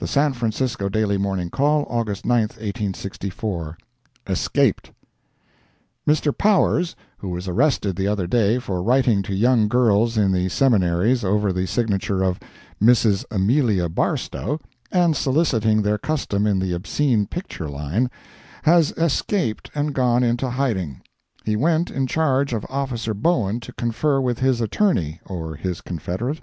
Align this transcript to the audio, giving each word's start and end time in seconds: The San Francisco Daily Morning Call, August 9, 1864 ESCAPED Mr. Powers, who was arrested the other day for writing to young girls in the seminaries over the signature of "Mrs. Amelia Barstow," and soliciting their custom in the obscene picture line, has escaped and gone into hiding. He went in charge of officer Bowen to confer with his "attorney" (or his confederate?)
The 0.00 0.08
San 0.08 0.32
Francisco 0.32 0.88
Daily 0.88 1.16
Morning 1.16 1.48
Call, 1.48 1.86
August 1.88 2.26
9, 2.26 2.40
1864 2.40 3.78
ESCAPED 4.26 4.90
Mr. 6.08 6.36
Powers, 6.36 6.96
who 7.18 7.28
was 7.28 7.46
arrested 7.46 7.94
the 7.94 8.08
other 8.08 8.26
day 8.26 8.58
for 8.58 8.82
writing 8.82 9.22
to 9.22 9.32
young 9.32 9.68
girls 9.68 10.16
in 10.18 10.32
the 10.32 10.48
seminaries 10.48 11.22
over 11.22 11.52
the 11.52 11.66
signature 11.68 12.20
of 12.24 12.40
"Mrs. 12.82 13.24
Amelia 13.30 13.88
Barstow," 13.88 14.58
and 14.90 15.16
soliciting 15.16 15.82
their 15.82 15.98
custom 15.98 16.44
in 16.44 16.58
the 16.58 16.72
obscene 16.72 17.24
picture 17.26 17.68
line, 17.68 18.10
has 18.64 18.90
escaped 18.96 19.70
and 19.72 19.94
gone 19.94 20.24
into 20.24 20.50
hiding. 20.50 21.00
He 21.44 21.54
went 21.54 21.92
in 21.92 22.08
charge 22.08 22.52
of 22.52 22.66
officer 22.68 23.14
Bowen 23.14 23.60
to 23.60 23.72
confer 23.72 24.20
with 24.20 24.40
his 24.40 24.60
"attorney" 24.60 25.20
(or 25.26 25.54
his 25.54 25.80
confederate?) 25.80 26.40